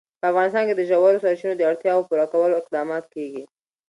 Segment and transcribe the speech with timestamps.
[0.19, 3.43] په افغانستان کې د ژورو سرچینو د اړتیاوو پوره کولو اقدامات کېږي.